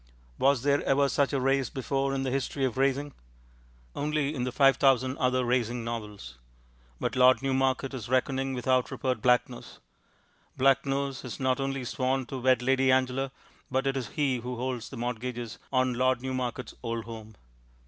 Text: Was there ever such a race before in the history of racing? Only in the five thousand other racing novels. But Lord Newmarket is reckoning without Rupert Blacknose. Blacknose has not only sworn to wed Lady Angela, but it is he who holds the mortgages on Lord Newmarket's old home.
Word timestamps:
Was 0.39 0.63
there 0.63 0.83
ever 0.83 1.07
such 1.07 1.31
a 1.31 1.39
race 1.39 1.69
before 1.69 2.15
in 2.15 2.23
the 2.23 2.31
history 2.31 2.65
of 2.65 2.75
racing? 2.75 3.13
Only 3.95 4.33
in 4.33 4.45
the 4.45 4.51
five 4.51 4.77
thousand 4.77 5.15
other 5.19 5.45
racing 5.45 5.83
novels. 5.83 6.39
But 6.99 7.15
Lord 7.15 7.43
Newmarket 7.43 7.93
is 7.93 8.09
reckoning 8.09 8.55
without 8.55 8.89
Rupert 8.89 9.21
Blacknose. 9.21 9.77
Blacknose 10.57 11.21
has 11.21 11.39
not 11.39 11.59
only 11.59 11.85
sworn 11.85 12.25
to 12.25 12.39
wed 12.41 12.63
Lady 12.63 12.91
Angela, 12.91 13.31
but 13.69 13.85
it 13.85 13.95
is 13.95 14.07
he 14.17 14.37
who 14.39 14.55
holds 14.55 14.89
the 14.89 14.97
mortgages 14.97 15.59
on 15.71 15.93
Lord 15.93 16.23
Newmarket's 16.23 16.73
old 16.81 17.05
home. 17.05 17.35